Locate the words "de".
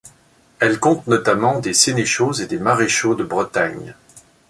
3.13-3.23